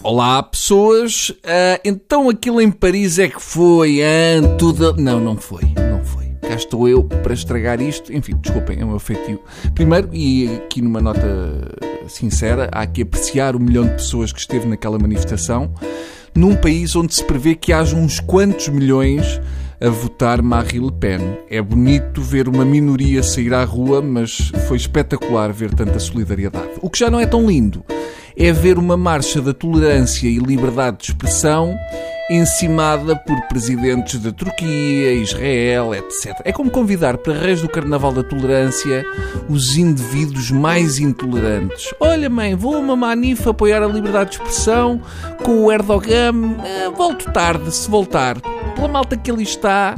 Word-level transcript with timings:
Olá, 0.00 0.40
pessoas. 0.44 1.32
Ah, 1.44 1.80
então 1.84 2.30
aquilo 2.30 2.60
em 2.60 2.70
Paris 2.70 3.18
é 3.18 3.26
que 3.28 3.42
foi, 3.42 3.98
tudo... 4.56 4.94
Não, 4.96 5.18
não 5.18 5.36
foi, 5.36 5.62
não 5.90 6.04
foi. 6.04 6.26
Cá 6.40 6.54
estou 6.54 6.88
eu 6.88 7.02
para 7.02 7.34
estragar 7.34 7.80
isto. 7.80 8.12
Enfim, 8.12 8.36
desculpem, 8.40 8.80
é 8.80 8.84
o 8.84 8.88
meu 8.88 9.00
feitio. 9.00 9.40
Primeiro, 9.74 10.08
e 10.12 10.54
aqui 10.54 10.80
numa 10.80 11.00
nota 11.00 11.18
sincera, 12.06 12.70
há 12.72 12.86
que 12.86 13.02
apreciar 13.02 13.56
o 13.56 13.60
milhão 13.60 13.88
de 13.88 13.94
pessoas 13.94 14.32
que 14.32 14.38
esteve 14.38 14.68
naquela 14.68 14.98
manifestação, 15.00 15.74
num 16.32 16.54
país 16.54 16.94
onde 16.94 17.14
se 17.14 17.24
prevê 17.24 17.56
que 17.56 17.72
haja 17.72 17.96
uns 17.96 18.20
quantos 18.20 18.68
milhões 18.68 19.40
a 19.80 19.88
votar 19.90 20.40
Marine 20.40 20.86
Le 20.86 20.92
Pen. 20.92 21.38
É 21.50 21.60
bonito 21.60 22.22
ver 22.22 22.48
uma 22.48 22.64
minoria 22.64 23.20
sair 23.20 23.52
à 23.52 23.64
rua, 23.64 24.00
mas 24.00 24.52
foi 24.68 24.76
espetacular 24.76 25.52
ver 25.52 25.74
tanta 25.74 25.98
solidariedade. 25.98 26.70
O 26.80 26.88
que 26.88 27.00
já 27.00 27.10
não 27.10 27.18
é 27.18 27.26
tão 27.26 27.44
lindo 27.48 27.84
é 28.38 28.52
ver 28.52 28.78
uma 28.78 28.96
marcha 28.96 29.42
da 29.42 29.52
tolerância 29.52 30.28
e 30.28 30.38
liberdade 30.38 30.98
de 30.98 31.04
expressão 31.10 31.76
encimada 32.30 33.16
por 33.16 33.40
presidentes 33.48 34.20
da 34.20 34.30
Turquia, 34.30 35.14
Israel, 35.14 35.94
etc. 35.94 36.40
É 36.44 36.52
como 36.52 36.70
convidar 36.70 37.16
para 37.18 37.32
reis 37.32 37.62
do 37.62 37.68
Carnaval 37.68 38.12
da 38.12 38.22
Tolerância 38.22 39.04
os 39.48 39.76
indivíduos 39.76 40.50
mais 40.50 40.98
intolerantes. 40.98 41.92
Olha, 41.98 42.28
mãe, 42.28 42.54
vou 42.54 42.76
a 42.76 42.78
uma 42.78 42.94
manifa 42.94 43.50
apoiar 43.50 43.82
a 43.82 43.86
liberdade 43.86 44.30
de 44.30 44.36
expressão 44.36 45.00
com 45.42 45.64
o 45.64 45.72
Erdogan. 45.72 46.56
Eh, 46.64 46.90
volto 46.94 47.30
tarde, 47.32 47.74
se 47.74 47.90
voltar. 47.90 48.38
Pela 48.74 48.88
malta 48.88 49.16
que 49.16 49.30
ali 49.30 49.42
está, 49.42 49.96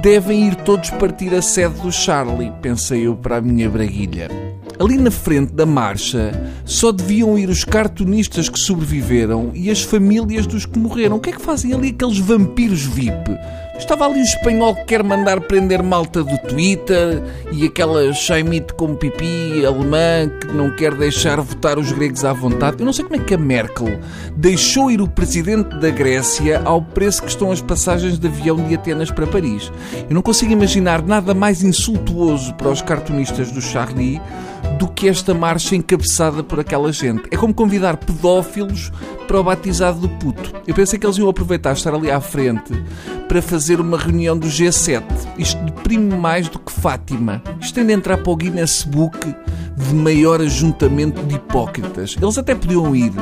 devem 0.00 0.48
ir 0.48 0.54
todos 0.56 0.90
partir 0.90 1.34
a 1.34 1.42
sede 1.42 1.80
do 1.80 1.90
Charlie, 1.90 2.52
pensei 2.62 3.06
eu 3.06 3.16
para 3.16 3.38
a 3.38 3.40
minha 3.40 3.68
braguilha. 3.68 4.43
Ali 4.78 4.96
na 4.96 5.10
frente 5.10 5.52
da 5.52 5.64
marcha 5.64 6.32
só 6.64 6.90
deviam 6.90 7.38
ir 7.38 7.48
os 7.48 7.64
cartunistas 7.64 8.48
que 8.48 8.58
sobreviveram 8.58 9.52
e 9.54 9.70
as 9.70 9.82
famílias 9.82 10.46
dos 10.46 10.66
que 10.66 10.78
morreram. 10.78 11.16
O 11.16 11.20
que 11.20 11.30
é 11.30 11.32
que 11.32 11.40
fazem 11.40 11.72
ali 11.72 11.90
aqueles 11.90 12.18
vampiros 12.18 12.84
VIP? 12.84 13.36
Estava 13.78 14.06
ali 14.06 14.20
o 14.20 14.22
espanhol 14.22 14.74
que 14.74 14.84
quer 14.84 15.02
mandar 15.02 15.40
prender 15.40 15.82
malta 15.82 16.22
do 16.22 16.38
Twitter 16.38 17.20
e 17.52 17.66
aquela 17.66 18.12
Chaimite 18.12 18.72
com 18.74 18.94
pipi 18.94 19.66
alemã 19.66 20.30
que 20.40 20.46
não 20.54 20.70
quer 20.70 20.94
deixar 20.94 21.40
votar 21.40 21.76
os 21.76 21.90
gregos 21.90 22.24
à 22.24 22.32
vontade. 22.32 22.76
Eu 22.78 22.86
não 22.86 22.92
sei 22.92 23.04
como 23.04 23.16
é 23.16 23.24
que 23.24 23.34
a 23.34 23.38
Merkel 23.38 23.98
deixou 24.36 24.92
ir 24.92 25.00
o 25.00 25.08
presidente 25.08 25.76
da 25.80 25.90
Grécia 25.90 26.62
ao 26.64 26.80
preço 26.80 27.22
que 27.22 27.28
estão 27.28 27.50
as 27.50 27.60
passagens 27.60 28.16
de 28.16 28.26
avião 28.28 28.56
de 28.56 28.74
Atenas 28.74 29.10
para 29.10 29.26
Paris. 29.26 29.72
Eu 30.08 30.14
não 30.14 30.22
consigo 30.22 30.52
imaginar 30.52 31.02
nada 31.02 31.34
mais 31.34 31.64
insultuoso 31.64 32.54
para 32.54 32.70
os 32.70 32.80
cartunistas 32.80 33.50
do 33.50 33.60
Charlie 33.60 34.20
do 34.84 34.88
que 34.88 35.08
esta 35.08 35.32
marcha 35.32 35.74
encabeçada 35.74 36.44
por 36.44 36.60
aquela 36.60 36.92
gente. 36.92 37.22
É 37.30 37.36
como 37.38 37.54
convidar 37.54 37.96
pedófilos 37.96 38.92
para 39.26 39.40
o 39.40 39.42
batizado 39.42 39.98
do 39.98 40.08
puto. 40.10 40.52
Eu 40.66 40.74
pensei 40.74 40.98
que 40.98 41.06
eles 41.06 41.16
iam 41.16 41.26
aproveitar 41.26 41.72
estar 41.72 41.94
ali 41.94 42.10
à 42.10 42.20
frente 42.20 42.70
para 43.26 43.40
fazer 43.40 43.80
uma 43.80 43.96
reunião 43.96 44.36
do 44.36 44.46
G7. 44.46 45.02
Isto 45.38 45.64
deprime 45.64 46.14
mais 46.14 46.50
do 46.50 46.58
que 46.58 46.70
Fátima. 46.70 47.42
Isto 47.58 47.76
tem 47.76 47.86
de 47.86 47.94
entrar 47.94 48.18
para 48.18 48.30
o 48.30 48.36
Guinness 48.36 48.82
Book 48.82 49.34
de 49.74 49.94
maior 49.94 50.42
ajuntamento 50.42 51.22
de 51.22 51.36
hipócritas. 51.36 52.14
Eles 52.20 52.36
até 52.36 52.54
podiam 52.54 52.94
ir, 52.94 53.12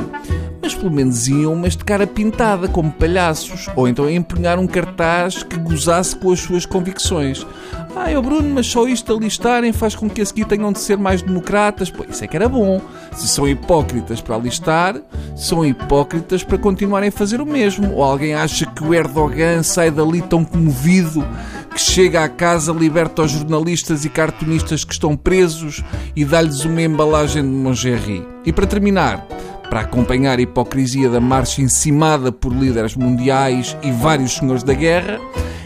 mas 0.63 0.73
pelo 0.73 0.89
menos 0.89 1.27
iam, 1.27 1.57
mas 1.57 1.75
de 1.75 1.83
cara 1.83 2.07
pintada, 2.07 2.69
como 2.69 2.89
palhaços. 2.89 3.67
Ou 3.75 3.85
então 3.85 4.09
empenhar 4.09 4.57
um 4.57 4.65
cartaz 4.65 5.43
que 5.43 5.57
gozasse 5.59 6.15
com 6.15 6.31
as 6.31 6.39
suas 6.39 6.65
convicções. 6.65 7.45
Ah, 7.93 8.17
o 8.17 8.21
Bruno, 8.21 8.49
mas 8.49 8.67
só 8.67 8.87
isto 8.87 9.13
alistarem 9.13 9.73
faz 9.73 9.93
com 9.93 10.09
que 10.09 10.21
a 10.21 10.25
seguir 10.25 10.45
tenham 10.45 10.71
de 10.71 10.79
ser 10.79 10.97
mais 10.97 11.21
democratas. 11.21 11.91
Pois 11.91 12.11
isso 12.11 12.23
é 12.23 12.27
que 12.27 12.37
era 12.37 12.47
bom. 12.47 12.79
Se 13.11 13.27
são 13.27 13.45
hipócritas 13.45 14.21
para 14.21 14.35
alistar, 14.35 14.95
são 15.35 15.65
hipócritas 15.65 16.43
para 16.43 16.57
continuarem 16.57 17.09
a 17.09 17.11
fazer 17.11 17.41
o 17.41 17.45
mesmo. 17.45 17.95
Ou 17.95 18.03
alguém 18.03 18.33
acha 18.33 18.65
que 18.65 18.85
o 18.85 18.93
Erdogan 18.93 19.63
sai 19.63 19.91
dali 19.91 20.21
tão 20.21 20.45
comovido 20.45 21.27
que 21.73 21.81
chega 21.81 22.23
à 22.23 22.29
casa, 22.29 22.71
liberta 22.71 23.23
os 23.23 23.31
jornalistas 23.31 24.05
e 24.05 24.09
cartunistas 24.09 24.85
que 24.85 24.93
estão 24.93 25.17
presos 25.17 25.83
e 26.15 26.23
dá-lhes 26.23 26.63
uma 26.63 26.81
embalagem 26.81 27.43
de 27.43 27.49
Mongerry. 27.49 28.25
E 28.45 28.53
para 28.53 28.65
terminar, 28.65 29.27
para 29.69 29.81
acompanhar 29.81 30.37
a 30.37 30.41
hipocrisia 30.41 31.09
da 31.09 31.19
marcha 31.19 31.61
encimada 31.61 32.31
por 32.31 32.53
líderes 32.53 32.95
mundiais 32.95 33.77
e 33.81 33.91
vários 33.91 34.35
senhores 34.35 34.63
da 34.63 34.73
guerra, 34.73 35.19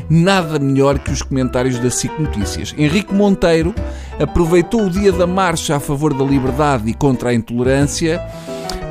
nada 0.10 0.60
melhor 0.60 1.00
que 1.00 1.12
os 1.12 1.22
comentários 1.22 1.80
da 1.80 1.90
SIC 1.90 2.12
Notícias. 2.20 2.74
Henrique 2.78 3.14
Monteiro 3.14 3.74
aproveitou 4.20 4.86
o 4.86 4.90
dia 4.90 5.12
da 5.12 5.28
marcha 5.28 5.76
a 5.76 5.80
favor 5.80 6.14
da 6.14 6.24
liberdade 6.24 6.90
e 6.90 6.94
contra 6.94 7.30
a 7.30 7.34
intolerância 7.34 8.22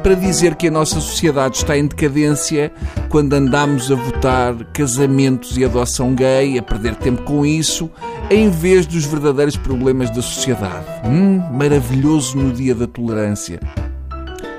para 0.07 0.15
dizer 0.15 0.55
que 0.55 0.69
a 0.69 0.71
nossa 0.71 1.01
sociedade 1.01 1.57
está 1.57 1.77
em 1.77 1.85
decadência 1.85 2.71
quando 3.09 3.33
andamos 3.33 3.91
a 3.91 3.97
votar 3.97 4.55
casamentos 4.73 5.57
e 5.57 5.65
adoção 5.65 6.15
gay, 6.15 6.57
a 6.57 6.63
perder 6.63 6.95
tempo 6.95 7.23
com 7.23 7.45
isso, 7.45 7.91
em 8.31 8.49
vez 8.49 8.87
dos 8.87 9.05
verdadeiros 9.05 9.57
problemas 9.57 10.09
da 10.11 10.23
sociedade. 10.23 10.87
Hum, 11.05 11.43
maravilhoso 11.53 12.37
no 12.37 12.53
dia 12.53 12.73
da 12.73 12.87
tolerância. 12.87 13.59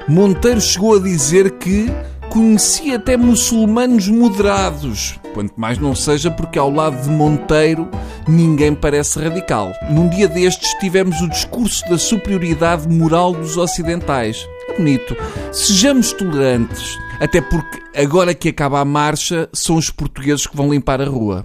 Monteiro 0.08 0.62
chegou 0.62 0.96
a 0.96 1.02
dizer 1.02 1.52
que 1.58 1.88
conhecia 2.30 2.96
até 2.96 3.18
muçulmanos 3.18 4.08
moderados, 4.08 5.20
quanto 5.34 5.60
mais 5.60 5.78
não 5.78 5.94
seja 5.94 6.32
porque 6.32 6.58
ao 6.58 6.72
lado 6.72 7.02
de 7.02 7.10
Monteiro 7.10 7.90
ninguém 8.26 8.74
parece 8.74 9.20
radical. 9.20 9.74
Num 9.90 10.08
dia 10.08 10.30
destes 10.30 10.74
tivemos 10.80 11.20
o 11.20 11.28
discurso 11.28 11.84
da 11.90 11.98
superioridade 11.98 12.88
moral 12.88 13.34
dos 13.34 13.58
ocidentais. 13.58 14.48
É 14.70 14.78
bonito. 14.78 15.14
Sejamos 15.52 16.14
tolerantes, 16.14 16.98
até 17.20 17.42
porque 17.42 17.78
agora 17.94 18.34
que 18.34 18.48
acaba 18.48 18.80
a 18.80 18.86
marcha 18.86 19.50
são 19.52 19.76
os 19.76 19.90
portugueses 19.90 20.48
que 20.48 20.56
vão 20.56 20.72
limpar 20.72 21.02
a 21.02 21.06
rua. 21.06 21.44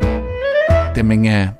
Até 0.69 1.01
amanhã. 1.01 1.57